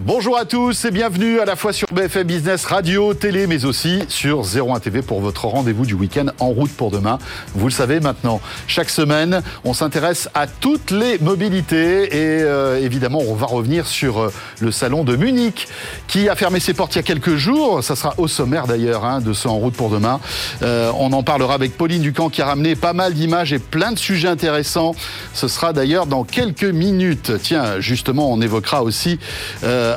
[0.00, 4.02] Bonjour à tous et bienvenue à la fois sur BFM Business Radio, télé, mais aussi
[4.08, 7.20] sur 01 TV pour votre rendez-vous du week-end en route pour demain.
[7.54, 13.20] Vous le savez maintenant, chaque semaine, on s'intéresse à toutes les mobilités et euh, évidemment,
[13.20, 15.68] on va revenir sur euh, le salon de Munich
[16.08, 17.84] qui a fermé ses portes il y a quelques jours.
[17.84, 20.18] Ça sera au sommaire d'ailleurs hein, de ce en route pour demain.
[20.62, 23.92] Euh, on en parlera avec Pauline Ducamp qui a ramené pas mal d'images et plein
[23.92, 24.96] de sujets intéressants.
[25.34, 27.30] Ce sera d'ailleurs dans quelques minutes.
[27.40, 29.20] Tiens, justement, on évoquera aussi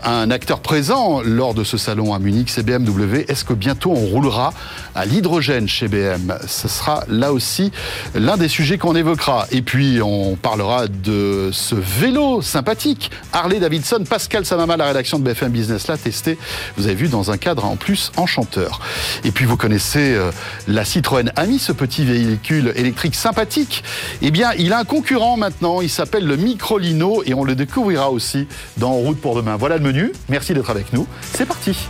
[0.03, 3.25] un acteur présent lors de ce salon à Munich, c'est BMW.
[3.27, 4.53] Est-ce que bientôt on roulera
[4.95, 7.71] à l'hydrogène chez BM Ce sera là aussi
[8.15, 9.47] l'un des sujets qu'on évoquera.
[9.51, 13.11] Et puis on parlera de ce vélo sympathique.
[13.33, 16.37] Harley Davidson, Pascal Samama, la rédaction de BFM Business l'a testé.
[16.77, 18.79] Vous avez vu dans un cadre en plus enchanteur.
[19.23, 20.31] Et puis vous connaissez euh,
[20.67, 23.83] la Citroën Ami, ce petit véhicule électrique sympathique.
[24.21, 25.81] Eh bien, il a un concurrent maintenant.
[25.81, 28.47] Il s'appelle le Microlino et on le découvrira aussi
[28.77, 29.55] dans route pour demain.
[29.55, 30.11] Voilà le menu.
[30.29, 31.07] Merci d'être avec nous.
[31.33, 31.87] C'est parti.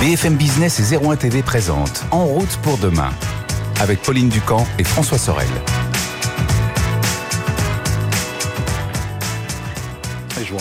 [0.00, 3.10] BFM Business et 01 TV présente En route pour demain
[3.80, 5.48] avec Pauline Ducamp et François Sorel.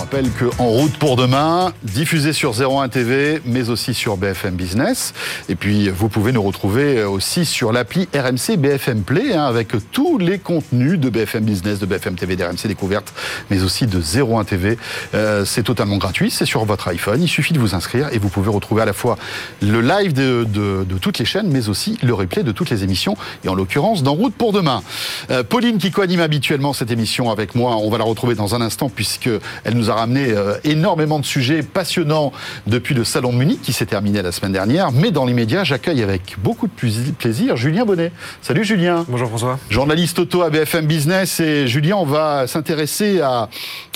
[0.07, 5.13] Rappelle que En route pour demain, diffusé sur 01 TV, mais aussi sur BFM Business.
[5.49, 10.17] Et puis, vous pouvez nous retrouver aussi sur l'appli RMC BFM Play, hein, avec tous
[10.17, 13.13] les contenus de BFM Business, de BFM TV, d'RMC Découverte,
[13.49, 14.77] mais aussi de 01 TV.
[15.13, 17.21] Euh, c'est totalement gratuit, c'est sur votre iPhone.
[17.21, 19.17] Il suffit de vous inscrire et vous pouvez retrouver à la fois
[19.61, 23.49] le live de toutes les chaînes, mais aussi le replay de toutes les émissions, et
[23.49, 24.83] en l'occurrence d'En route pour demain.
[25.31, 28.61] Euh, Pauline qui coanime habituellement cette émission avec moi, on va la retrouver dans un
[28.61, 29.29] instant puisque
[29.65, 32.31] elle nous a ramené euh, énormément de sujets passionnants
[32.67, 34.91] depuis le salon de Munich qui s'est terminé la semaine dernière.
[34.91, 38.11] Mais dans l'immédiat, j'accueille avec beaucoup de plaisir Julien Bonnet.
[38.41, 39.05] Salut Julien.
[39.09, 39.59] Bonjour François.
[39.69, 43.49] Journaliste auto à BFM Business et Julien, on va s'intéresser à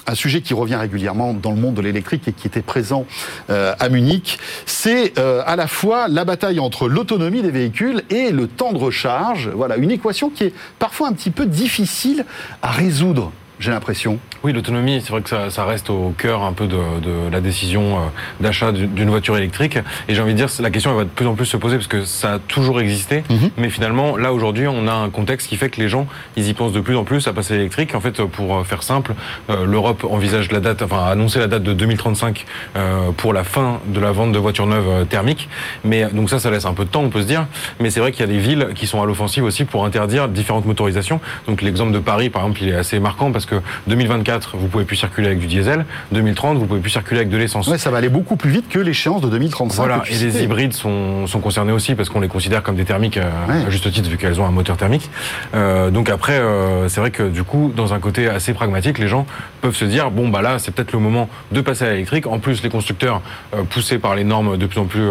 [0.07, 3.05] un sujet qui revient régulièrement dans le monde de l'électrique et qui était présent
[3.49, 4.39] euh, à Munich.
[4.65, 8.77] C'est euh, à la fois la bataille entre l'autonomie des véhicules et le temps de
[8.77, 9.49] recharge.
[9.53, 12.25] Voilà, une équation qui est parfois un petit peu difficile
[12.61, 14.19] à résoudre, j'ai l'impression.
[14.43, 17.41] Oui, l'autonomie, c'est vrai que ça, ça reste au cœur un peu de, de la
[17.41, 17.99] décision euh,
[18.39, 19.77] d'achat d'une voiture électrique.
[20.07, 21.75] Et j'ai envie de dire, la question elle va de plus en plus se poser
[21.75, 23.23] parce que ça a toujours existé.
[23.29, 23.51] Mhm.
[23.57, 26.07] Mais finalement, là aujourd'hui, on a un contexte qui fait que les gens,
[26.37, 27.93] ils y pensent de plus en plus à passer à l'électrique.
[27.93, 29.13] En fait, pour euh, faire simple,
[29.51, 33.43] euh, l'Europe envisage la date, enfin a annoncé la date de 2035 euh, pour la
[33.43, 35.49] fin de la vente de voitures neuves thermiques.
[35.83, 37.45] Mais donc ça, ça laisse un peu de temps, on peut se dire.
[37.79, 40.27] Mais c'est vrai qu'il y a des villes qui sont à l'offensive aussi pour interdire
[40.27, 41.19] différentes motorisations.
[41.47, 44.85] Donc l'exemple de Paris, par exemple, il est assez marquant parce que 2024, vous pouvez
[44.85, 45.85] plus circuler avec du diesel.
[46.11, 47.67] 2030, vous pouvez plus circuler avec de l'essence.
[47.67, 49.75] Ouais, ça va aller beaucoup plus vite que l'échéance de 2035.
[49.77, 53.17] Voilà, et les hybrides sont, sont concernés aussi parce qu'on les considère comme des thermiques
[53.17, 53.65] euh, Ouais.
[53.65, 55.09] à juste titre vu qu'elles ont un moteur thermique.
[55.55, 59.07] Euh, donc après, euh, c'est vrai que du coup, dans un côté assez pragmatique, les
[59.07, 59.25] gens
[59.61, 62.27] peuvent se dire bon bah là, c'est peut-être le moment de passer à l'électrique.
[62.27, 63.21] En plus, les constructeurs
[63.55, 65.01] euh, poussés par les normes de plus en plus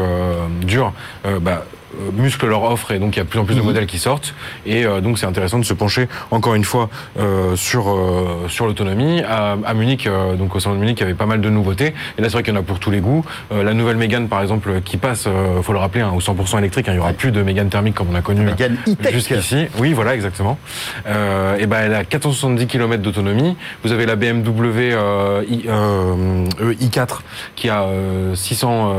[0.62, 0.92] dures,
[1.40, 1.64] bah,
[1.94, 3.86] euh, musclent leur offre et donc il y a de plus en plus de modèles
[3.86, 4.34] qui sortent.
[4.66, 8.66] Et euh, donc c'est intéressant de se pencher encore une fois euh, sur euh, sur
[8.66, 9.22] l'autonomie.
[9.22, 11.50] À, à Munich euh, donc au salon de Munich il y avait pas mal de
[11.50, 11.94] nouveautés.
[12.18, 13.24] Et là c'est vrai qu'il y en a pour tous les goûts.
[13.52, 16.58] Euh, la nouvelle Mégane par exemple qui passe euh, faut le rappeler hein, au 100%
[16.58, 18.46] électrique hein, il y aura plus de Mégane thermique comme on a connu
[19.12, 19.66] jusqu'ici.
[19.78, 20.58] Oui voilà exactement.
[21.06, 23.56] Euh, et ben elle a 470 km d'autonomie.
[23.84, 27.20] Vous avez la BMW euh, i, euh, euh, i4
[27.56, 28.92] qui a euh, 600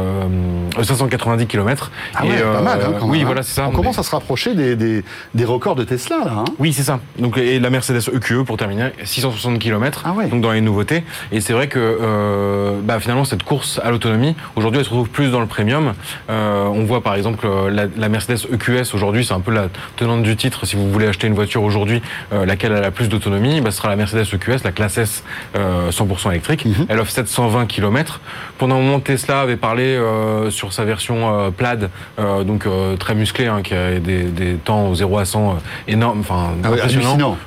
[0.78, 4.00] euh, 590 km Ah ouais, pas mal, hein, oui même, voilà c'est ça On commence
[4.00, 5.04] à se rapprocher des, des,
[5.34, 6.32] des records de Tesla, là.
[6.40, 6.46] hein.
[6.60, 7.00] oui, c'est ça.
[7.20, 10.02] Donc et la Mercedes EQE pour terminer, 660 km.
[10.06, 10.28] Ah ouais.
[10.28, 11.04] Donc dans les nouveautés.
[11.32, 15.10] Et c'est vrai que euh, bah, finalement cette course à l'autonomie aujourd'hui elle se retrouve
[15.10, 15.94] plus dans le premium.
[16.30, 19.68] Euh, on voit par exemple euh, la, la Mercedes EQS aujourd'hui c'est un peu la
[19.96, 20.66] tenante du titre.
[20.66, 22.02] Si vous voulez acheter une voiture aujourd'hui,
[22.34, 25.24] euh, laquelle a la plus d'autonomie, bah, ce sera la Mercedes EQS, la classe S
[25.56, 26.66] euh, 100% électrique.
[26.90, 28.20] Elle offre 720 km.
[28.58, 32.96] Pendant un moment Tesla avait parlé euh, sur sa version euh, Plaid, euh, donc euh,
[32.98, 35.54] très musclée, hein, qui a des, des temps au 0 à 100 euh,
[35.88, 36.80] énormes, enfin Ah oui.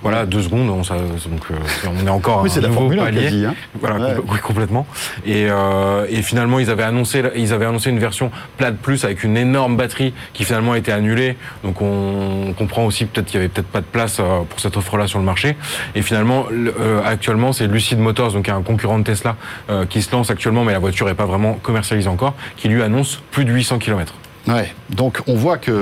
[0.03, 1.54] Voilà, deux secondes, on, ça- donc euh,
[2.03, 3.22] on est encore Oui, à c'est un la nouveau Formule 1 palier.
[3.25, 3.54] quasi, hein.
[3.81, 4.15] Voilà, Ouais.
[4.28, 4.87] oui, complètement.
[5.27, 9.25] Et, euh, et finalement, ils avaient annoncé, ils avaient annoncé une version Plaid Plus avec
[9.25, 11.37] une énorme batterie qui finalement a été annulée.
[11.63, 15.07] Donc on comprend aussi peut-être qu'il y avait peut-être pas de place pour cette offre-là
[15.07, 15.57] sur le marché.
[15.95, 19.37] Et finalement, le- euh, actuellement, c'est Lucid Motors, donc un concurrent de Tesla,
[19.71, 22.83] euh, qui se lance actuellement, mais la voiture est pas vraiment commercialisée encore, qui lui
[22.83, 24.15] annonce plus de 800 km.
[24.47, 24.73] Ouais.
[24.91, 25.75] Donc on voit qu'il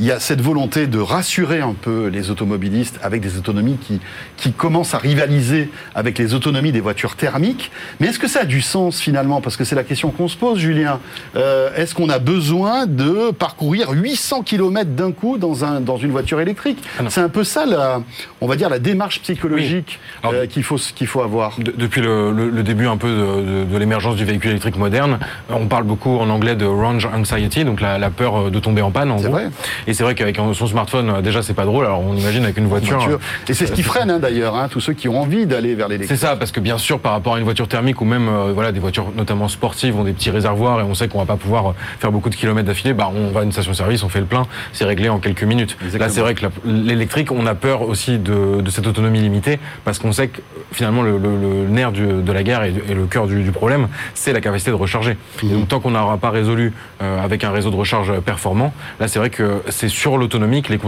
[0.00, 4.00] y a cette volonté de rassurer un peu les automobilistes avec des autonomies qui,
[4.36, 7.70] qui commencent à rivaliser avec les autonomies des voitures thermiques.
[8.00, 9.40] Mais est-ce que ça a du sens finalement?
[9.40, 11.00] Parce que c'est la question qu'on se pose, Julien.
[11.36, 16.10] Euh, est-ce qu'on a besoin de parcourir 800 km d'un coup dans, un, dans une
[16.10, 16.82] voiture électrique?
[16.98, 17.04] Ah.
[17.08, 18.02] C'est un peu ça, la,
[18.40, 20.30] on va dire, la démarche psychologique Oui.
[20.34, 21.58] Euh, qu'il faut, qu'il faut avoir.
[21.58, 24.76] De- depuis le, le- le début un peu de, de- de l'émergence du véhicule électrique
[24.76, 25.18] moderne,
[25.50, 28.58] euh, on parle beaucoup en anglais de range anxiety, donc la, la peur euh, de
[28.58, 29.32] tomber en panne en C'est gros.
[29.34, 29.48] vrai.
[29.86, 31.86] Et c'est vrai qu'avec son smartphone, euh, déjà c'est pas drôle.
[31.86, 32.98] Alors on imagine avec une voiture.
[32.98, 33.16] Voiture.
[33.16, 35.74] euh, Et c'est ce qui freine hein, d'ailleurs, hein, tous ceux qui ont envie d'aller
[35.74, 36.18] vers C'est l'électrique.
[36.18, 38.72] ça, parce que bien sûr, par rapport à une voiture thermique ou même euh, voilà
[38.72, 41.74] des voitures notamment sportives ont des petits réservoirs et on sait qu'on va pas pouvoir
[41.98, 42.92] faire beaucoup de kilomètres d'affilée.
[42.92, 45.76] Bah, on va à une station-service, on fait le plein, c'est réglé en quelques minutes.
[45.80, 46.04] Exactement.
[46.06, 49.98] Là, c'est vrai que l'électrique, on a peur aussi de, de cette autonomie limitée parce
[49.98, 50.40] qu'on sait que
[50.72, 53.88] finalement le, le- le nerf du- de la guerre et, le cœur du, du problème,
[54.14, 55.16] c'est la capacité de recharger.
[55.42, 56.72] Et donc tant qu'on n'aura pas résolu
[57.02, 57.91] euh, avec un réseau de recharge
[58.24, 60.78] performant, là c'est vrai que c'est sur l'autonomie que les,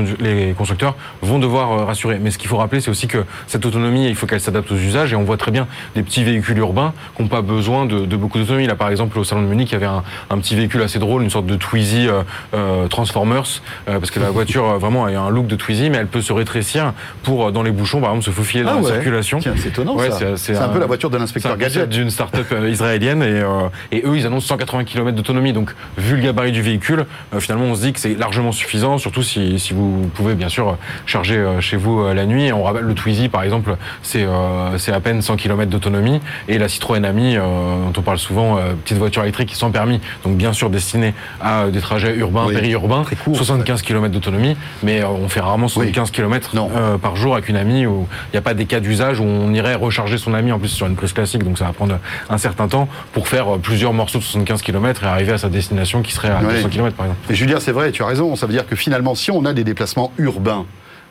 [0.47, 2.19] les constructeurs vont devoir euh, rassurer.
[2.21, 4.77] Mais ce qu'il faut rappeler, c'est aussi que cette autonomie, il faut qu'elle s'adapte aux
[4.77, 5.13] usages.
[5.13, 8.17] Et on voit très bien des petits véhicules urbains qui n'ont pas besoin de, de
[8.17, 8.67] beaucoup d'autonomie.
[8.67, 10.99] Là, par exemple, au salon de Munich, il y avait un, un petit véhicule assez
[10.99, 12.23] drôle, une sorte de Twizy euh,
[12.55, 13.45] euh, Transformers,
[13.89, 16.33] euh, parce que la voiture vraiment a un look de Twizy, mais elle peut se
[16.33, 16.93] rétrécir
[17.23, 18.93] pour dans les bouchons, par exemple, se faufiler dans Ah la ouais.
[18.93, 19.41] circulation.
[19.41, 21.89] C'est étonnant Ouais, c'est- un, un- peu la voiture de l'inspecteur Gadget.
[21.89, 26.23] d'une start-up israélienne et, euh, et eux ils annoncent 180 km d'autonomie donc vu le
[26.23, 29.73] gabarit du véhicule euh, finalement on se dit que c'est largement suffisant surtout si, si
[29.73, 30.73] vous pouvez bien sûr euh,
[31.07, 32.53] charger euh, chez vous la nuit.
[32.53, 36.21] On rappelle le Twizy par exemple c'est à peine 100 km d'autonomie.
[36.49, 40.53] Et la Citroën Ami dont on parle souvent petite voiture électrique sans permis donc bien
[40.53, 44.57] sûr destinée à des trajets urbains Oui, périurbains très court, 75 km d'autonomie.
[44.83, 46.71] Mais on fait rarement 75 km Non.
[47.01, 49.53] par jour avec une amie où il n'y a pas des cas d'usage où on
[49.53, 51.43] irait recharger son ami en plus sur une prise classique.
[51.45, 51.99] Donc ça va prendre
[52.31, 56.03] un certain temps pour faire plusieurs morceaux de 75 km et arriver à sa destination
[56.03, 56.55] qui serait à Ouais.
[56.57, 56.84] 200 km
[57.31, 58.37] Et Julien, c'est vrai, tu as raison.
[58.37, 60.67] Ça veut dire que finalement, si on a des déplacements urbains,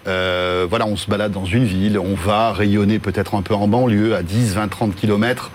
[0.07, 3.67] euh, voilà, on se balade dans une ville, on va rayonner peut-être un peu en
[3.67, 5.51] banlieue, à 10, 20, 30 kilomètres.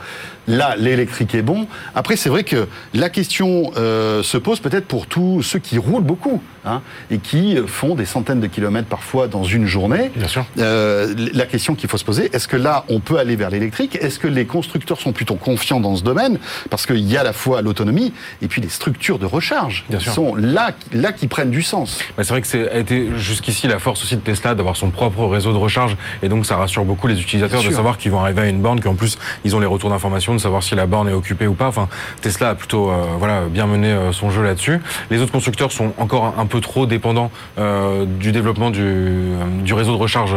[0.48, 1.66] Là, l'électrique est bon.
[1.94, 6.02] Après, c'est vrai que la question euh, se pose peut-être pour tous ceux qui roulent
[6.02, 6.80] beaucoup hein,
[7.10, 10.10] et qui font des centaines de kilomètres parfois dans une journée.
[10.16, 10.44] Bien sûr.
[10.58, 13.98] Euh, la question qu'il faut se poser, est-ce que là, on peut aller vers l'électrique?
[14.00, 16.38] Est-ce que les constructeurs sont plutôt confiants dans ce domaine?
[16.70, 19.98] Parce qu'il y a à la fois l'autonomie et puis les structures de recharge Bien
[19.98, 20.14] qui sûr.
[20.14, 21.98] sont là, là qui prennent du sens.
[22.16, 25.24] Bah, c'est vrai que c'est été jusqu'ici la force aussi de Tesla d'avoir son propre
[25.26, 28.42] réseau de recharge et donc ça rassure beaucoup les utilisateurs de savoir qu'ils vont arriver
[28.42, 31.08] à une borne qu'en plus ils ont les retours d'informations de savoir si la borne
[31.08, 31.68] est occupée ou pas.
[31.68, 31.88] Enfin
[32.22, 34.80] Tesla a plutôt euh, voilà bien mené euh, son jeu là-dessus.
[35.10, 39.28] Les autres constructeurs sont encore un peu trop dépendants euh, du développement du,
[39.64, 40.34] du réseau de recharge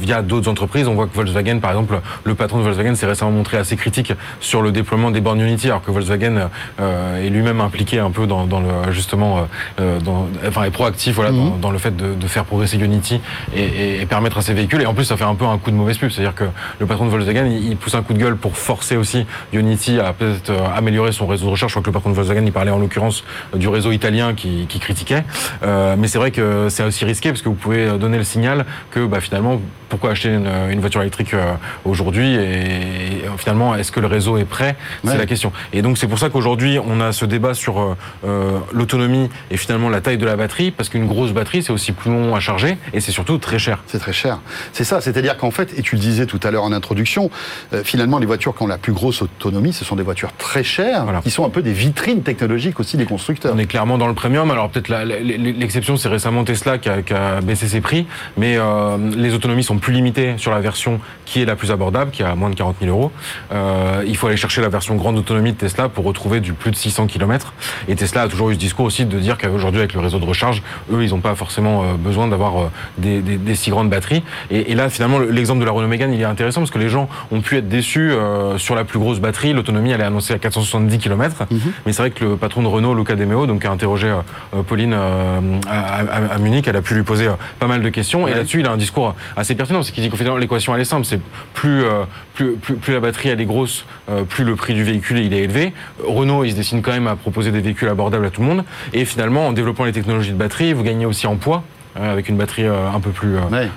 [0.00, 0.88] via d'autres entreprises.
[0.88, 4.12] On voit que Volkswagen par exemple le patron de Volkswagen s'est récemment montré assez critique
[4.40, 6.48] sur le déploiement des bornes Unity alors que Volkswagen
[6.80, 9.46] est lui-même impliqué un peu dans, dans le justement
[9.78, 13.20] dans, enfin est proactif voilà dans, dans le fait de, de faire progresser Unity
[13.54, 15.58] et, et- et permettre à ses véhicules et en plus ça fait un peu un
[15.58, 16.44] coup de mauvaise pub c'est-à-dire que
[16.78, 19.07] le patron de Volkswagen il, il pousse un coup de gueule pour forcer aussi
[19.52, 21.72] Unity à peut-être euh, améliorer son réseau de recherche.
[21.72, 23.24] Je crois que le patron de Volkswagen il parlait en l'occurrence
[23.54, 25.24] euh, du réseau italien qui, critiquait.
[25.62, 28.64] Euh, mais c'est vrai que c'est aussi risqué parce que vous pouvez donner le signal
[28.90, 31.52] que bah, finalement pourquoi acheter une, une voiture électrique euh,
[31.84, 34.76] aujourd'hui et, finalement est-ce que le réseau est prêt?
[35.04, 35.12] Ouais.
[35.12, 37.96] c'est la question et donc c'est pour ça qu'aujourd'hui on a ce débat sur euh,
[38.26, 41.92] euh, l'autonomie et finalement la taille de la batterie parce qu'une grosse batterie c'est aussi
[41.92, 44.38] plus long à charger et c'est surtout très cher C'est très cher.
[44.72, 47.30] C'est ça, c'est-à-dire qu'en fait, et tu le disais tout à l'heure en introduction,
[47.72, 50.62] euh, finalement, les voitures qui ont la plus grosse autonomie, ce sont des voitures très
[50.64, 51.20] chères, Voilà.
[51.20, 53.52] qui sont un peu des vitrines technologiques aussi des constructeurs.
[53.54, 54.50] On est clairement dans le premium.
[54.50, 58.06] Alors peut-être l'exception, c'est récemment Tesla qui a, qui a baissé ses prix,
[58.36, 62.10] mais euh, les autonomies sont plus limitées sur la version qui est la plus abordable,
[62.10, 63.12] qui a moins de 40 000 euros.
[63.52, 66.70] Euh, il faut aller chercher la version grande autonomie de Tesla pour retrouver du plus
[66.70, 67.52] de 600 km.
[67.88, 70.24] Et Tesla a toujours eu ce discours aussi de dire qu'aujourd'hui avec le réseau de
[70.24, 73.90] recharge, eux, ils n'ont pas forcément euh, besoin d'avoir euh, des, des- des si grandes
[73.90, 74.22] batteries.
[74.50, 76.78] Et, et là, finalement, le- l'exemple de la Renault Mégane, il est intéressant parce que
[76.78, 79.52] les gens ont pu être déçus euh, sur la plus grosse batterie.
[79.52, 81.44] L'autonomie, elle est annoncée à 470 km.
[81.86, 84.62] Mais c'est vrai que le patron de Renault, Luca De Meo, donc a interrogé euh,
[84.62, 88.26] Pauline à, à- à Munich, elle a pu lui poser pas mal de questions.
[88.26, 89.67] Et là-dessus, il a un discours assez pertinent.
[89.82, 91.04] C'est qu'il dit final, l'équation, elle est simple.
[91.04, 91.20] C'est
[91.52, 95.34] plus, euh, plus, la batterie, elle est grosse, euh, plus le prix du véhicule, il
[95.34, 95.72] est élevé.
[96.02, 98.64] Renault, il se destine quand même à proposer des véhicules abordables à tout le monde.
[98.92, 101.62] Et finalement, en développant les technologies de batterie, vous gagnez aussi en poids.
[101.96, 103.68] Euh, Avec une batterie euh, un peu plus, euh, Ouais.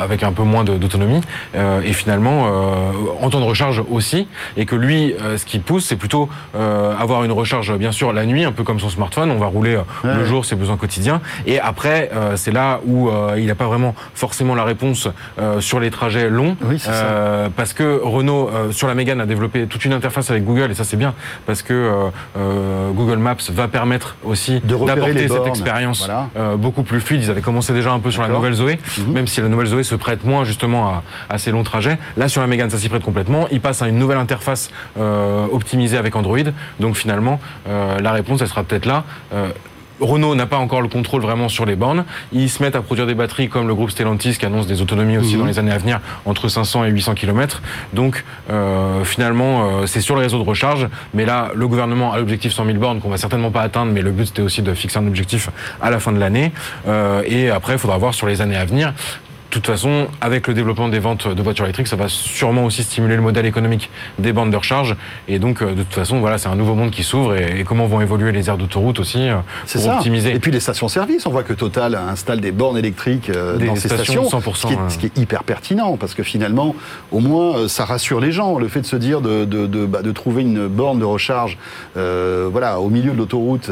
[0.00, 1.20] avec un peu moins d'autonomie,
[1.54, 2.46] et finalement
[3.20, 7.32] en temps de recharge aussi, et que lui, ce qui pousse, c'est plutôt avoir une
[7.32, 10.44] recharge bien sûr la nuit, un peu comme son smartphone, on va rouler le jour
[10.44, 15.08] ses besoins quotidiens, et après c'est là où il n'a pas vraiment forcément la réponse
[15.60, 16.56] sur les trajets longs,
[17.56, 20.84] parce que Renault sur la Mégane a développé toute une interface avec Google, et ça
[20.84, 21.14] c'est bien,
[21.46, 22.10] parce que
[22.94, 26.08] Google Maps va permettre aussi d'apporter cette expérience
[26.56, 27.22] beaucoup plus fluide.
[27.22, 29.12] Ils avaient commencé déjà un peu sur la nouvelle Zoé, mhm.
[29.12, 31.98] même si la nouvelle Zoé se prête moins justement à, ces longs trajets.
[32.16, 33.46] Là, sur la Mégane, ça s'y prête complètement.
[33.50, 36.38] Il passe à une nouvelle interface euh, optimisée avec Android.
[36.80, 39.04] Donc finalement, euh, la réponse, elle sera peut-être là.
[39.32, 39.48] Euh,
[40.00, 42.04] Renault n'a pas encore le contrôle vraiment sur les bornes.
[42.32, 45.18] Ils se mettent à produire des batteries comme le groupe Stellantis qui annonce des autonomies
[45.18, 45.40] aussi mhm.
[45.40, 47.62] dans les années à venir entre 500 et 800 km.
[47.92, 50.88] Donc euh, finalement, euh, c'est sur le réseau de recharge.
[51.14, 53.92] Mais là, le gouvernement a l'objectif 100 000 bornes qu'on va certainement pas atteindre.
[53.92, 55.50] Mais le but c'était aussi de fixer un objectif
[55.80, 56.52] à la fin de l'année.
[56.86, 58.92] Euh, et après, il faudra voir sur les années à venir
[59.48, 62.82] de toute façon, avec le développement des ventes de voitures électriques, ça va sûrement aussi
[62.82, 64.94] stimuler le modèle économique des bandes de recharge.
[65.26, 67.34] Et donc, euh, de toute façon, voilà, c'est un nouveau monde qui s'ouvre.
[67.34, 69.36] Et, comment vont évoluer les aires d'autoroute aussi euh,
[69.72, 69.96] pour ça.
[69.96, 70.34] optimiser.
[70.34, 73.88] Et puis les stations-service, on voit que Total installe des bornes électriques euh, dans ces
[73.88, 76.74] stations, 100%, ce, qui est, ce, qui est, hyper pertinent parce que finalement,
[77.10, 78.58] au moins, ça rassure les gens.
[78.58, 81.56] Le fait de se dire de, de, de, bah, de trouver une borne de recharge,
[81.96, 83.70] euh, voilà, au milieu de l'autoroute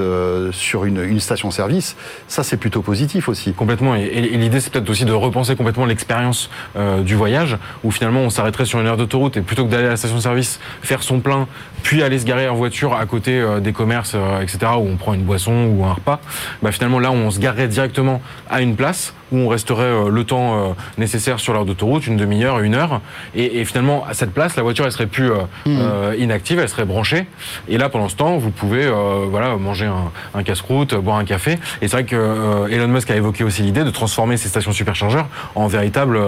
[0.52, 1.96] sur une, une station-service,
[2.28, 3.52] ça c'est plutôt positif aussi.
[3.52, 3.94] Complètement.
[3.94, 8.20] Et, et l'idée, c'est peut-être aussi de repenser complètement l'expérience euh, du voyage, où finalement
[8.20, 11.20] on s'arrêterait sur une aire d'autoroute et plutôt que d'aller à la station-service, faire son
[11.20, 11.48] plein,
[11.82, 14.96] puis aller se garer en voiture à côté euh, des commerces, euh, etc., où on
[14.96, 16.20] prend une boisson ou un repas,
[16.62, 20.24] bah finalement là on se garerait directement à une place où on resterait euh, le
[20.24, 23.00] temps euh, nécessaire sur l'heure d'autoroute, une demi-heure, une heure.
[23.34, 26.20] Et, finalement, à cette place, la voiture, elle serait plus euh, mmh.
[26.20, 27.26] inactive, elle serait branchée.
[27.68, 28.88] Et là, pendant ce temps, vous pouvez
[29.28, 29.90] voilà, manger
[30.34, 31.58] un, casse-croûte, boire un café.
[31.82, 35.26] Et c'est vrai que Elon Musk a évoqué aussi l'idée de transformer ces stations superchargeurs
[35.54, 36.18] en véritable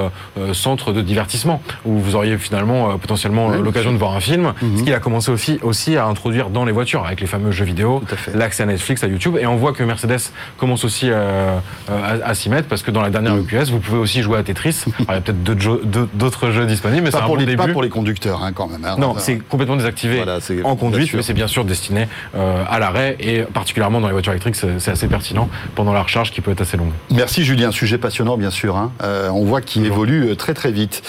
[0.52, 4.78] centre de divertissement, où vous auriez finalement potentiellement l'occasion de voir un film, mmh.
[4.78, 7.64] ce qu'il a commencé aussi, aussi à introduire dans les voitures, avec les fameux jeux
[7.64, 8.02] vidéo,
[8.34, 9.36] l'accès à Netflix, à YouTube.
[9.40, 13.10] Et on voit que Mercedes commence aussi à, à s'y mettre, parce que dans la
[13.10, 13.46] dernière mm.
[13.50, 14.84] EQS, vous pouvez aussi jouer à Tetris.
[14.98, 17.56] il y a peut-être d'autres jeux, disponibles, mais c'est un bon début.
[17.56, 18.84] Pas pour les conducteurs, hein, quand même.
[18.84, 18.96] Hein.
[18.98, 20.22] non, c'est complètement désactivé
[20.64, 24.32] en conduite, mais c'est bien sûr destiné euh, à l'arrêt et particulièrement dans les voitures
[24.32, 26.92] électriques, c'est assez pertinent pendant la recharge qui peut être assez longue.
[27.10, 28.76] Merci Julien, sujet passionnant bien sûr.
[28.76, 28.92] Hein.
[29.02, 31.02] Euh, on voit qu'il évolue euh, très très vite.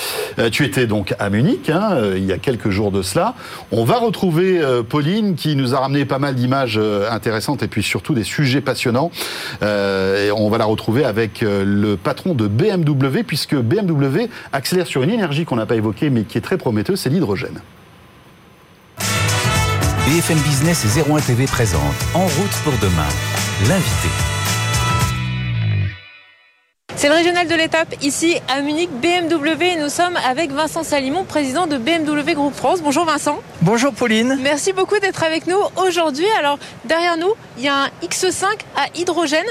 [0.51, 1.71] tu étais donc à Munich
[2.15, 3.36] il y a quelques jours de cela.
[3.71, 8.13] On va retrouver Pauline qui nous a ramené pas mal d'images intéressantes et puis surtout
[8.13, 9.12] des sujets passionnants.
[9.62, 15.12] et on va la retrouver avec le patron de BMW, puisque BMW accélère sur une
[15.12, 17.62] énergie qu'on n'a pas évoquée, mais qui est très prometteuse, c'est l'hydrogène.
[20.08, 21.82] BFM Business et 01 TV présente
[22.16, 23.08] En route pour demain,
[23.68, 24.10] l'invité.
[27.00, 31.24] C'est le régional de l'étape ici à Munich, BMW, et nous sommes avec Vincent Salimon,
[31.24, 32.82] président de BMW Group France.
[32.82, 33.40] Bonjour Vincent.
[33.62, 34.38] Bonjour Pauline.
[34.42, 36.26] Merci beaucoup d'être avec nous aujourd'hui.
[36.38, 39.46] Alors derrière nous, il y a un X5 à hydrogène.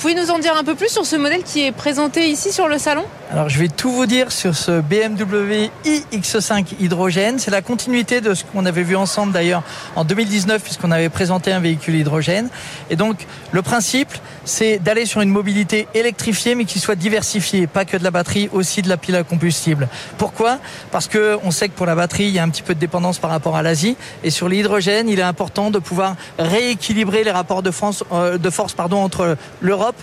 [0.00, 2.68] Pouvez nous en dire un peu plus sur ce modèle qui est présenté ici sur
[2.68, 3.04] le salon?
[3.32, 7.38] Alors je vais tout vous dire sur ce BMW iX5 hydrogène.
[7.38, 9.62] C'est la continuité de ce qu'on avait vu ensemble d'ailleurs
[9.94, 12.48] en 2019 puisqu'on avait présenté un véhicule hydrogène.
[12.90, 14.08] Et donc le principe
[14.44, 18.48] c'est d'aller sur une mobilité électrifiée mais qui soit diversifiée, pas que de la batterie,
[18.52, 19.86] aussi de la pile à combustible.
[20.18, 20.58] Pourquoi?
[20.90, 22.80] Parce que on sait que pour la batterie il y a un petit peu de
[22.80, 27.30] dépendance par rapport à l'Asie et sur l'hydrogène il est important de pouvoir rééquilibrer les
[27.30, 27.70] rapports de,
[28.12, 29.96] euh, force entre l'Europe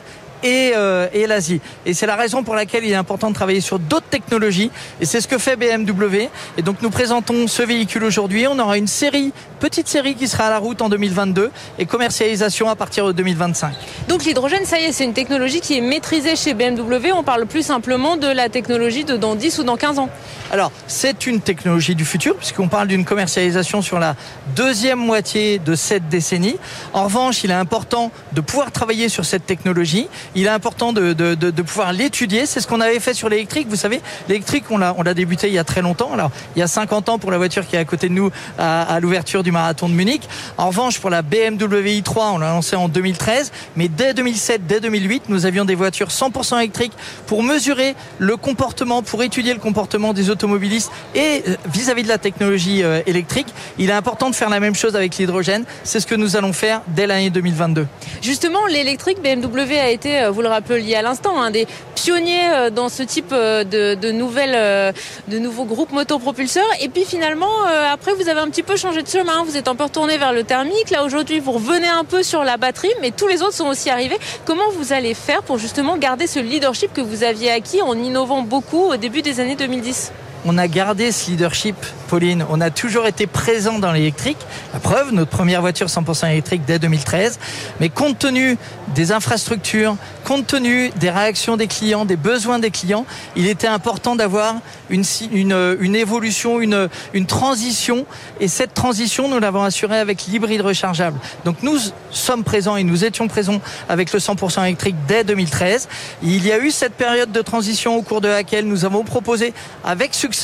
[0.44, 1.62] et, euh, et l'Asie.
[1.86, 4.72] Et c'est la raison pour laquelle il est important de travailler sur d'autres technologies.
[5.02, 6.30] Et c'est ce que fait BMW.
[6.58, 8.48] Et donc nous présentons ce véhicule aujourd'hui.
[8.48, 12.70] On aura une série, petite série qui sera à la route en 2022 et commercialisation
[12.70, 13.74] à partir de 2025.
[14.08, 17.12] Donc l'hydrogène, ça y est, c'est une technologie qui est maîtrisée chez BMW.
[17.14, 20.10] On parle plus simplement de la technologie de dans 10 ou dans 15 ans.
[20.52, 24.16] Alors c'est une technologie du futur puisqu'on parle d'une commercialisation sur la
[24.56, 26.58] deuxième moitié de cette décennie.
[26.94, 31.14] En revanche, il est important de pouvoir travailler sur cette technologie il est important de,
[31.14, 32.46] de, de, pouvoir l'étudier.
[32.46, 33.68] C'est ce qu'on avait fait sur l'électrique.
[33.70, 36.12] Vous savez, l'électrique, on l'a, on l'a débuté il y a très longtemps.
[36.14, 38.32] Alors, il y a 50 ans pour la voiture qui est à côté de nous
[38.58, 40.28] à, à l'ouverture du marathon de Munich.
[40.58, 43.52] En revanche, pour la BMW i3, on l'a lancé en 2013.
[43.76, 46.94] Mais dès 2007, dès 2008, nous avions des voitures 100% électriques
[47.26, 52.18] pour mesurer le comportement, pour étudier le comportement des automobilistes et euh, vis-à-vis de la
[52.18, 53.48] technologie euh, électrique.
[53.78, 55.66] Il est important de faire la même chose avec l'hydrogène.
[55.84, 57.88] C'est ce que nous allons faire dès l'année 2022.
[58.22, 62.90] Justement, l'électrique BMW a été été, vous le rappeliez à l'instant, un des pionniers dans
[62.90, 64.94] ce type de, nouvelles,
[65.28, 66.64] de nouveaux groupes motopropulseurs.
[66.82, 69.44] Et puis finalement, après, vous avez un petit peu changé de chemin.
[69.44, 70.90] Vous êtes un peu retourné vers le thermique.
[70.90, 73.90] Là, aujourd'hui, vous revenez un peu sur la batterie, mais tous les autres sont aussi
[73.90, 74.18] arrivés.
[74.46, 78.42] Comment vous allez faire pour justement garder ce leadership que vous aviez acquis en innovant
[78.42, 80.12] beaucoup au début des années 2010
[80.46, 81.76] on a gardé ce leadership,
[82.08, 82.46] Pauline.
[82.50, 84.38] On a toujours été présent dans l'électrique.
[84.74, 87.40] La preuve, notre première voiture 100% électrique dès 2013.
[87.80, 88.58] Mais compte tenu
[88.96, 94.16] des infrastructures, compte tenu des réactions des clients, des besoins des clients, il était important
[94.16, 94.56] d'avoir
[94.90, 98.06] une, une, évolution, une, une transition.
[98.40, 101.20] Et cette transition, nous l'avons assurée avec l'hybride rechargeable.
[101.44, 101.78] Donc nous
[102.12, 105.90] sommes présents et nous étions présents avec le 100% électrique dès 2013.
[106.24, 109.54] Il y a eu cette période de transition au cours de laquelle nous avons proposé
[109.84, 110.37] avec succès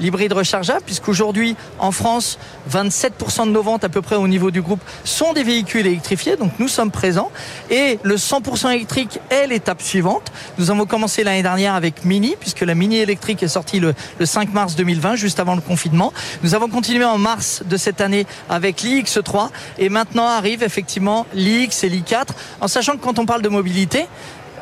[0.00, 2.38] l'hybride rechargeable, puisqu'aujourd'hui, en France,
[2.70, 6.36] 27% de nos ventes à peu près au niveau du groupe sont des véhicules électrifiés,
[6.36, 7.30] donc nous sommes présents.
[7.70, 10.32] Et le 100% électrique est l'étape suivante.
[10.58, 14.52] Nous avons commencé l'année dernière avec Mini, puisque la Mini électrique est sortie le, 5
[14.52, 16.12] mars 2020, juste avant le confinement.
[16.42, 21.84] Nous avons continué en mars de cette année avec l'IX3, et maintenant arrive effectivement l'IX
[21.84, 22.26] et l'I4,
[22.60, 24.06] en sachant que quand on parle de mobilité,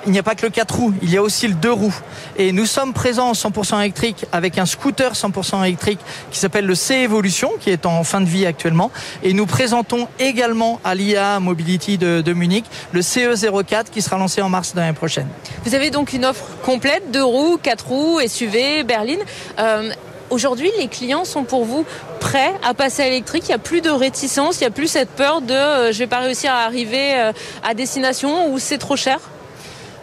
[0.07, 1.95] il n'y a pas que le 4 roues, il y a aussi le 2 roues.
[2.37, 5.99] Et nous sommes présents en 100% électrique avec un scooter 100% électrique
[6.31, 8.91] qui s'appelle le C Evolution, qui est en fin de vie actuellement.
[9.23, 14.49] Et nous présentons également à l'IA Mobility de, Munich le CE04 qui sera lancé en
[14.49, 15.29] mars de l'année prochaine.
[15.65, 19.21] Vous avez donc une offre complète, 2 roues, 4 roues, SUV, berline.
[19.59, 19.91] Euh,
[20.31, 21.85] aujourd'hui, les clients sont pour vous
[22.21, 23.45] prêts à passer à l'électrique.
[23.47, 25.99] Il n'y a plus de réticence, il n'y a plus cette peur de euh, je
[25.99, 27.33] vais pas réussir à arriver euh,
[27.65, 29.19] à destination ou c'est trop cher?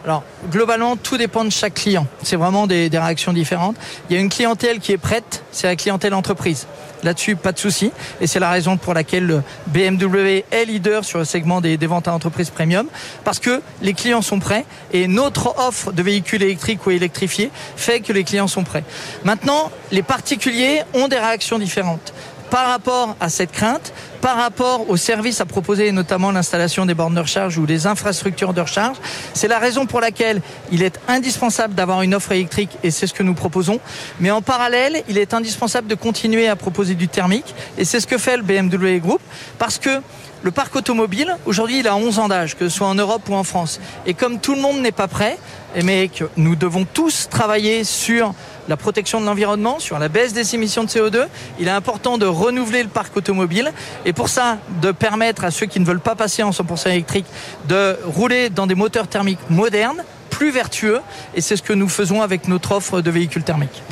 [0.06, 2.06] Alors, globalement, tout dépend de chaque client.
[2.24, 3.78] C'est vraiment des, réactions différentes.
[4.10, 6.68] Il y a une clientèle qui est prête, c'est la clientèle entreprise.
[7.04, 7.92] Là-dessus, pas de souci.
[8.20, 12.10] Et c'est la raison pour laquelle le BMW est leader sur le segment des, ventes
[12.10, 12.88] à entreprise premium.
[13.24, 18.02] Parce que les clients sont prêts et notre offre de véhicules électriques ou électrifiés fait
[18.02, 18.84] que les clients sont prêts.
[19.24, 22.14] Maintenant, les particuliers ont des réactions différentes
[22.54, 27.16] par rapport à cette crainte, par rapport aux services à proposer, notamment l'installation des bornes
[27.16, 28.98] de recharge ou des infrastructures de recharge.
[29.34, 30.40] C'est la raison pour laquelle
[30.72, 33.80] il est indispensable d'avoir une offre électrique et c'est ce que nous proposons.
[34.20, 38.06] Mais en parallèle, il est indispensable de continuer à proposer du thermique et c'est ce
[38.06, 39.22] que fait le BMW Group
[39.58, 39.90] parce que
[40.44, 43.34] le parc automobile, aujourd'hui, il a 11 ans d'âge, que ce soit en Europe ou
[43.34, 43.80] en France.
[44.06, 45.40] Et comme tout le monde n'est pas prêt,
[45.84, 48.36] mais que nous devons tous travailler sur
[48.68, 51.26] la protection de l'environnement, sur la baisse des émissions de CO2.
[51.60, 53.72] Il est important de renouveler le parc automobile
[54.06, 57.26] et pour ça, de permettre à ceux qui ne veulent pas passer en 100% électrique
[57.68, 61.00] de rouler dans des moteurs thermiques modernes, plus vertueux
[61.36, 63.84] et c'est ce que nous faisons avec notre offre de véhicules thermiques.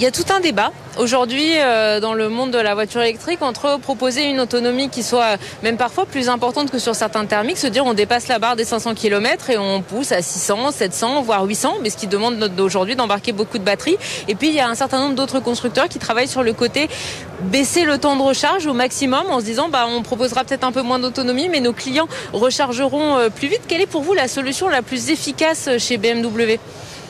[0.00, 3.42] Il y a tout un débat aujourd'hui euh, dans le monde de la voiture électrique
[3.42, 7.66] entre proposer une autonomie qui soit même parfois plus importante que sur certains thermiques, se
[7.66, 11.42] dire on dépasse la barre des 500 km et on pousse à 600, 700, voire
[11.42, 13.96] 800, mais ce qui demande aujourd'hui d'embarquer beaucoup de batteries.
[14.28, 16.88] Et puis il y a un certain nombre d'autres constructeurs qui travaillent sur le côté
[17.40, 20.72] baisser le temps de recharge au maximum en se disant bah on proposera peut-être un
[20.72, 23.62] peu moins d'autonomie mais nos clients rechargeront euh, plus vite.
[23.66, 26.60] Quelle est pour vous la solution la plus efficace chez BMW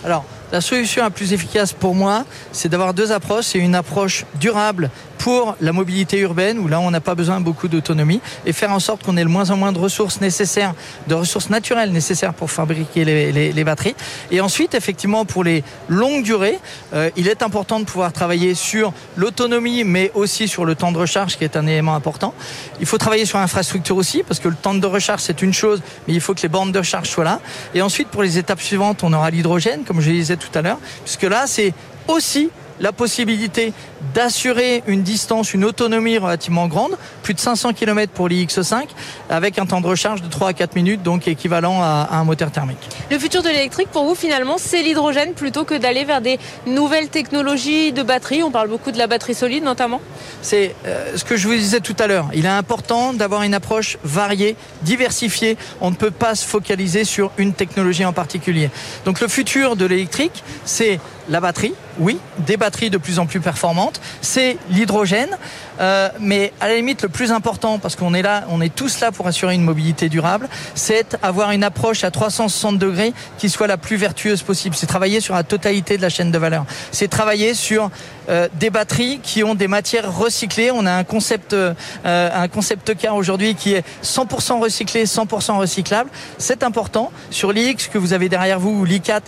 [0.07, 3.47] Alors la solution la plus efficace pour moi, c'est d'avoir deux approches.
[3.47, 4.91] C'est une approche durable
[5.29, 8.79] pour la mobilité urbaine, où là on n'a pas besoin beaucoup d'autonomie, et faire en
[8.79, 10.73] sorte qu'on ait le moins en moins de ressources nécessaires,
[11.07, 13.95] de ressources naturelles nécessaires pour fabriquer les, batteries.
[14.31, 16.59] Et ensuite, effectivement, pour les longues durées,
[16.95, 20.99] euh, il est important de pouvoir travailler sur l'autonomie, mais aussi sur le temps de
[20.99, 22.33] recharge, qui est un élément important.
[22.81, 25.83] Il faut travailler sur l'infrastructure aussi, parce que le temps de recharge, c'est une chose,
[26.07, 27.41] mais il faut que les bornes de recharge soient là.
[27.75, 30.79] Et ensuite, pour les étapes suivantes, on aura l'hydrogène, comme je disais tout à l'heure,
[31.05, 31.75] puisque là, c'est
[32.07, 32.49] aussi
[32.81, 33.73] la possibilité
[34.15, 38.87] d'assurer une distance, une autonomie relativement grande, plus de 500 km pour l'IX5,
[39.29, 42.51] avec un temps de recharge de 3 à 4 minutes, donc équivalent à, un moteur
[42.51, 42.89] thermique.
[43.11, 47.09] Le futur de l'électrique, pour vous, finalement, c'est l'hydrogène plutôt que d'aller vers des nouvelles
[47.09, 48.43] technologies de batterie.
[48.43, 50.01] On parle beaucoup de la batterie solide, notamment.
[50.43, 52.29] C'est euh, ce que je vous disais tout à l'heure.
[52.35, 55.57] Il est important d'avoir une approche variée, diversifiée.
[55.81, 58.71] On ne peut pas se focaliser sur une technologie en particulier.
[59.05, 63.41] Donc le futur de l'électrique, c'est la batterie, oui, des batteries de plus en plus
[63.41, 63.88] performantes,
[64.21, 65.37] c'est l'hydrogène,
[65.81, 69.01] euh, mais à la limite le plus important, parce qu'on est là, on est tous
[69.01, 73.67] là pour assurer une mobilité durable, c'est avoir une approche à 360 degrés qui soit
[73.67, 74.75] la plus vertueuse possible.
[74.75, 76.65] C'est travailler sur la totalité de la chaîne de valeur.
[76.93, 77.91] C'est travailler sur
[78.29, 80.71] euh, des batteries qui ont des matières recyclées.
[80.71, 86.11] On a un concept, euh, un concept car aujourd'hui qui est 100% recyclé, 100% recyclable.
[86.39, 87.11] C'est important.
[87.31, 89.23] Sur l'IX que vous avez derrière vous, ou l'I4,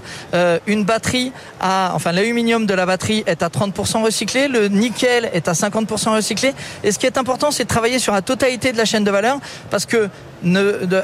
[0.67, 5.49] une batterie à, enfin l'aluminium de la batterie est à 30% recyclé, le nickel est
[5.49, 6.55] à 50% recyclé.
[6.85, 9.11] Et ce qui est important, c'est de travailler sur la totalité de la chaîne de
[9.11, 9.39] valeur
[9.71, 10.09] parce que
[10.43, 11.03] ne, de,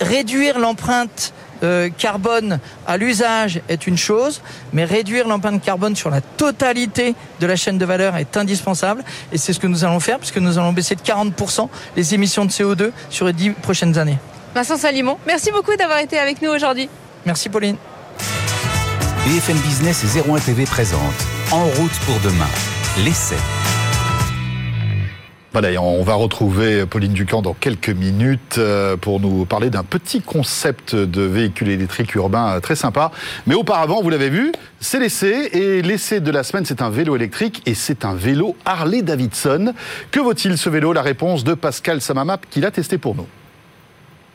[0.00, 1.32] réduire l'empreinte
[1.62, 7.46] euh, carbone à l'usage est une chose, mais réduire l'empreinte carbone sur la totalité de
[7.46, 9.04] la chaîne de valeur est indispensable.
[9.32, 12.44] Et c'est ce que nous allons faire, puisque nous allons baisser de 40% les émissions
[12.44, 14.18] de CO2 sur les dix prochaines années.
[14.54, 16.88] Vincent Salimon, merci beaucoup d'avoir été avec nous aujourd'hui.
[17.24, 17.76] Merci Pauline.
[19.26, 21.00] BFM Business et 01 TV présente
[21.52, 22.48] En route pour demain,
[23.04, 23.36] l'essai.
[25.52, 30.22] Voilà, on va retrouver Pauline Ducamp dans quelques minutes euh, pour nous parler d'un petit
[30.22, 33.10] concept de véhicule électrique urbain très sympa.
[33.46, 35.50] Mais auparavant, vous l'avez vu, c'est l'essai.
[35.52, 39.74] Et l'essai de la semaine, c'est un vélo électrique et c'est un vélo Harley-Davidson.
[40.10, 40.94] Que vaut-il ce vélo?
[40.94, 43.26] La réponse de Pascal Samamap qui l'a testé pour nous.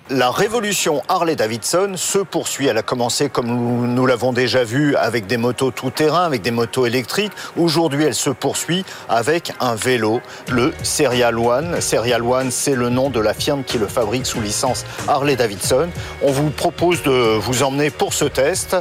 [0.09, 2.67] La révolution Harley-Davidson se poursuit.
[2.67, 6.85] Elle a commencé, comme nous, l'avons déjà vu, avec des motos tout-terrain, avec des motos
[6.85, 7.33] électriques.
[7.57, 11.81] Aujourd'hui, elle se poursuit avec un vélo, le Serial One.
[11.81, 15.89] Serial One, c'est le nom de la firme qui le fabrique sous licence Harley-Davidson.
[16.21, 18.77] On vous propose de vous emmener pour ce test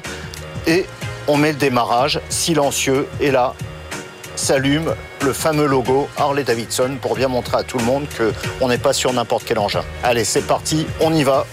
[0.68, 0.86] et
[1.26, 3.08] on met le démarrage silencieux.
[3.20, 3.54] Et là,
[4.36, 4.94] s'allume
[5.26, 8.92] le fameux logo Harley Davidson pour bien montrer à tout le monde qu'on n'est pas
[8.92, 9.82] sur n'importe quel engin.
[10.04, 11.46] Allez, c'est parti, on y va.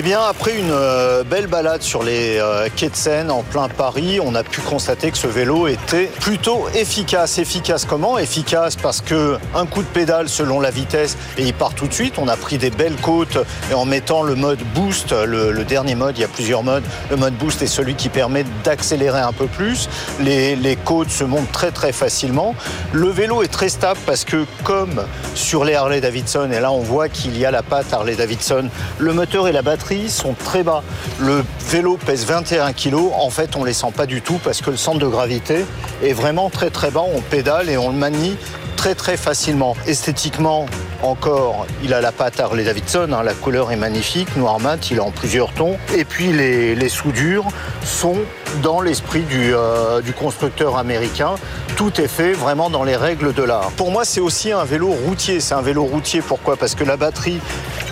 [0.00, 3.68] Eh bien, après une euh, belle balade sur les euh, quais de Seine en plein
[3.68, 7.38] Paris, on a pu constater que ce vélo était plutôt efficace.
[7.38, 8.16] Efficace comment?
[8.16, 11.92] Efficace parce que un coup de pédale selon la vitesse et il part tout de
[11.92, 12.14] suite.
[12.18, 13.38] On a pris des belles côtes
[13.72, 16.84] et en mettant le mode boost, le, dernier mode, il y a plusieurs modes.
[17.10, 19.88] Le mode boost est celui qui permet d'accélérer un peu plus.
[20.20, 22.54] Les, les côtes se montent très très facilement.
[22.92, 25.02] Le vélo est très stable parce que comme
[25.34, 28.68] sur les Harley Davidson, et là on voit qu'il y a la patte Harley Davidson,
[28.98, 30.82] le moteur et la batterie sont très bas.
[31.18, 32.96] Le vélo pèse 21 kg.
[33.18, 35.64] En fait, on ne les sent pas du tout parce que le centre de gravité
[36.02, 37.04] est vraiment très très bas.
[37.14, 38.36] On pédale et on le manie
[38.76, 39.74] très très facilement.
[39.86, 40.66] Esthétiquement,
[41.02, 43.22] encore, il a la patte Harley Davidson, hein.
[43.22, 45.76] la couleur est magnifique, noir mat, il est en plusieurs tons.
[45.96, 47.46] Et puis les, soudures
[47.84, 48.16] sont
[48.62, 51.34] dans l'esprit du, euh, du, constructeur américain.
[51.76, 53.70] Tout est fait vraiment dans les règles de l'art.
[53.76, 55.40] Pour moi, c'est aussi un vélo routier.
[55.40, 56.56] C'est un vélo routier, pourquoi?
[56.56, 57.40] Parce que la batterie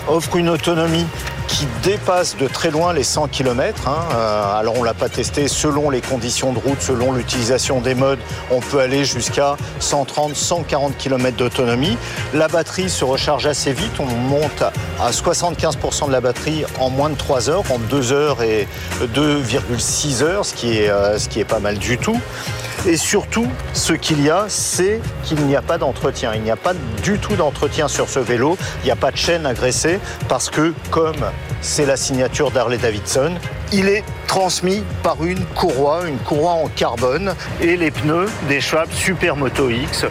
[0.07, 1.05] offre une autonomie
[1.47, 3.87] qui dépasse de très loin les 100 km.
[3.87, 3.95] Hein.
[4.13, 8.19] Euh, alors on l'a pas testé selon les conditions de route, selon l'utilisation des modes,
[8.51, 11.97] on peut aller jusqu'à 130, 140 km d'autonomie.
[12.33, 14.63] La batterie se recharge assez vite, on monte
[14.99, 18.67] à 75% de la batterie en moins de 3 heures, en 2 heures et
[19.15, 22.19] 2,6 heures, ce qui est, euh, ce qui est pas mal du tout.
[22.85, 26.31] Et surtout, ce qu'il y a, c'est qu'il n'y a pas d'entretien.
[26.35, 28.57] Il n'y a pas du tout d'entretien sur ce vélo.
[28.83, 31.25] Il n'y a pas de chaîne graisser parce que, comme
[31.61, 33.33] c'est la signature d'Harley Davidson,
[33.73, 38.89] il est transmis par une courroie, une courroie en carbone et les pneus des Schwab
[38.91, 40.05] Supermoto X,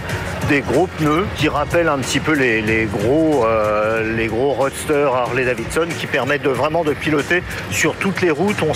[0.48, 5.86] des gros pneus qui rappellent un petit peu les, gros, euh, gros roadsters Harley Davidson
[5.98, 8.62] qui permettent de vraiment de piloter sur toutes les routes.
[8.62, 8.74] On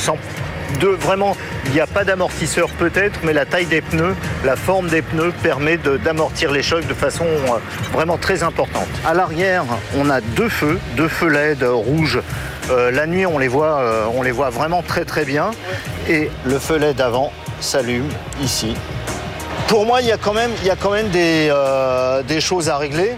[0.98, 5.02] vraiment, il n'y a pas d'amortisseur peut-être, mais la taille des pneus, la forme des
[5.02, 7.58] pneus permet d'amortir les chocs de façon euh,
[7.92, 8.88] vraiment très importante.
[9.06, 9.64] À l'arrière,
[9.96, 12.20] on a deux feux, deux feux LED rouges.
[12.70, 15.50] Euh, la nuit, on les, voit, euh, on les voit vraiment très très bien.
[16.08, 18.08] Et le feu LED avant s'allume
[18.42, 18.74] ici.
[19.68, 22.76] Pour moi, il y a quand même, il y a quand même des choses à
[22.76, 23.14] régler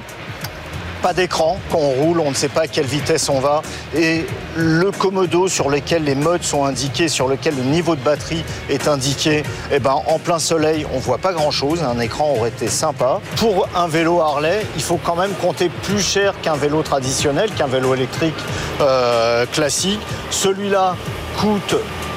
[1.02, 1.58] pas d'écran.
[1.70, 3.62] Quand on roule, on ne sait pas à quelle vitesse on va.
[3.94, 4.24] Et
[4.56, 8.86] le commodo sur lequel les modes sont indiqués, sur lequel le niveau de batterie est
[8.86, 11.82] indiqué, eh ben, en plein soleil, on voit pas grand-chose.
[11.82, 13.20] Un écran aurait été sympa.
[13.36, 17.66] Pour un vélo Harley, il faut quand même compter plus cher qu'un vélo traditionnel, qu'un
[17.66, 18.38] vélo électrique
[18.80, 20.00] euh, classique.
[20.30, 20.96] Celui-là
[21.38, 21.74] coûte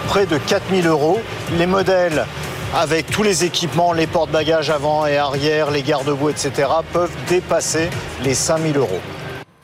[0.07, 1.19] près de 4000 euros.
[1.57, 2.25] Les modèles
[2.73, 7.89] avec tous les équipements, les porte-bagages avant et arrière, les garde-boue, etc., peuvent dépasser
[8.23, 9.01] les 5000 euros.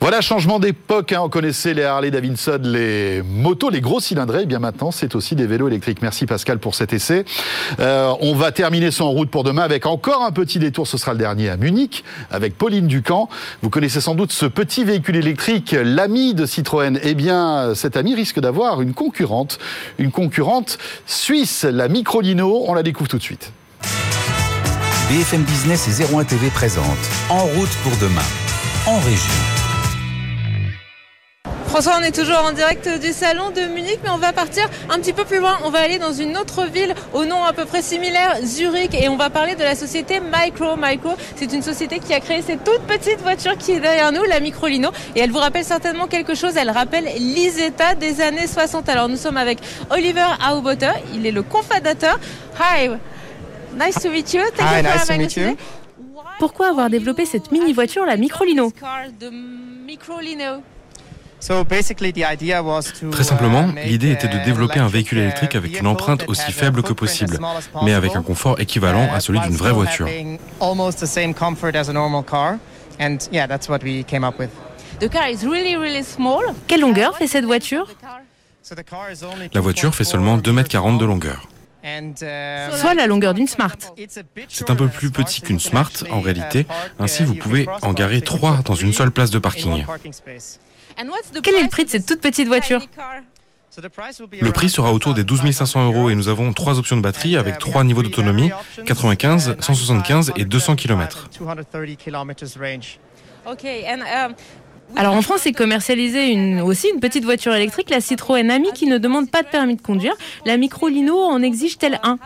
[0.02, 1.12] Voilà, changement d'époque.
[1.12, 1.20] Hein.
[1.22, 4.40] On connaissait les Harley Davidson, les motos, les gros cylindrés.
[4.40, 6.02] Et eh bien maintenant, c'est aussi des vélos électriques.
[6.02, 7.24] Merci Pascal pour cet essai.
[7.78, 10.88] Euh, on va terminer son route pour demain avec encore un petit détour.
[10.88, 13.28] Ce sera le dernier à Munich avec Pauline Ducamp.
[13.62, 16.98] Vous connaissez sans doute ce petit véhicule électrique, l'ami de Citroën.
[17.04, 19.60] Eh bien, cet ami risque d'avoir une concurrente,
[19.98, 22.64] une concurrente suisse, la Microlino.
[22.66, 23.52] On la découvre tout de suite.
[25.08, 28.20] BFM Business et 01 TV présente En route pour demain,
[28.88, 29.61] en région.
[31.72, 34.98] François, on est toujours en direct du salon de Munich, mais on va partir un
[34.98, 35.56] petit peu plus loin.
[35.64, 39.08] On va aller dans une autre ville au nom à peu près similaire, Zurich, et
[39.08, 40.76] on va parler de la société Micro.
[40.76, 44.22] Micro, c'est une société qui a créé cette toute petite voiture qui est derrière nous,
[44.24, 46.58] la Microlino, et elle vous rappelle certainement quelque chose.
[46.58, 48.90] Elle rappelle l'Isetta des années 60.
[48.90, 49.58] Alors nous sommes avec
[49.88, 52.20] Oliver Aubotter, il est le cofondateur.
[52.60, 52.90] Hi,
[53.82, 54.42] nice to meet you.
[54.58, 55.56] Hi, nice to meet you.
[56.38, 58.70] pourquoi avoir développé cette mini voiture, la Microlino
[63.10, 66.92] Très simplement, l'idée était de développer un véhicule électrique avec une empreinte aussi faible que
[66.92, 67.40] possible,
[67.82, 70.06] mais avec un confort équivalent à celui d'une vraie voiture.
[76.68, 77.88] Quelle longueur fait cette voiture?
[79.52, 81.48] La voiture fait seulement 2,40 m de longueur.
[82.78, 83.76] Soit la longueur d'une Smart.
[84.48, 86.66] C'est un peu plus petit qu'une Smart en réalité,
[87.00, 89.84] ainsi vous pouvez en garer trois dans une seule place de parking.
[91.42, 92.80] Quel est le prix de cette toute petite voiture
[94.40, 97.38] le prix sera autour des 12 500 euros et nous avons trois options de batterie
[97.38, 98.50] avec trois niveaux d'autonomie,
[98.84, 101.30] 95, 175 et 200 km.
[104.94, 108.86] Alors en France est commercialisée une, aussi une petite voiture électrique, la Citroën Ami, qui
[108.86, 110.14] ne demande pas de permis de conduire.
[110.44, 112.18] La Microlino en exige-t-elle un?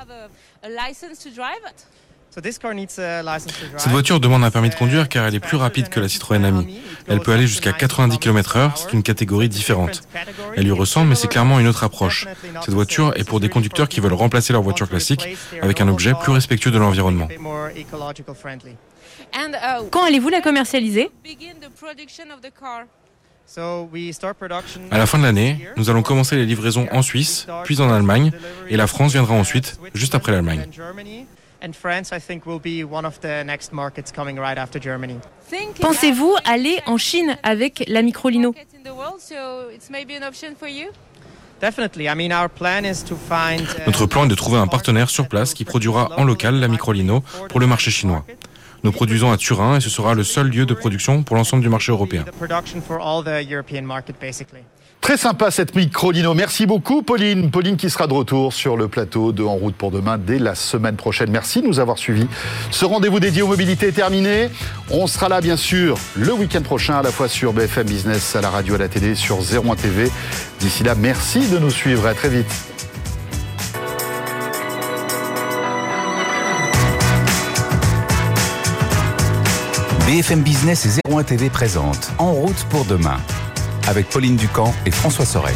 [2.45, 6.45] Cette voiture demande un permis de conduire car elle est plus rapide que la Citroën
[6.45, 6.81] Ami.
[7.09, 10.03] Elle peut aller jusqu'à 90 km/h, c'est une catégorie différente.
[10.55, 12.27] Elle lui ressemble, mais c'est clairement une autre approche.
[12.63, 15.27] Cette voiture est pour des conducteurs qui veulent remplacer leur voiture classique
[15.63, 17.29] avec un objet plus respectueux de l'environnement.
[19.91, 21.11] Quand allez-vous la commercialiser?
[24.91, 28.33] À la fin de l'année, nous allons commencer les livraisons en Suisse, puis en Allemagne,
[28.69, 30.69] et la France viendra ensuite, juste après l'Allemagne.
[35.81, 38.55] Pensez-vous aller en Chine avec la Microlino?
[43.87, 47.23] Notre plan est de trouver un partenaire sur place qui produira en local la Microlino
[47.49, 48.25] pour le marché chinois.
[48.83, 51.69] Nous produisons à Turin et ce sera le seul lieu de production pour l'ensemble du
[51.69, 52.25] marché européen.
[55.01, 56.35] Très sympa cette micro-lino.
[56.35, 57.51] Merci beaucoup Pauline.
[57.53, 60.57] Pauline qui sera de retour sur le plateau de En route pour demain dès la
[60.57, 61.31] semaine prochaine.
[61.31, 62.27] Merci de nous avoir suivis.
[62.73, 64.51] Ce rendez-vous dédié aux mobilités est terminé.
[64.91, 68.41] On sera là bien sûr le week-end prochain à la fois sur BFM Business, à
[68.41, 70.11] la radio, à la télé, sur 01 TV.
[70.59, 72.07] D'ici là, merci de nous suivre.
[72.07, 72.51] À très vite.
[80.07, 83.19] BFM Business et 01 TV présente En route pour demain
[83.87, 85.55] avec Pauline Ducamp et François Sorel.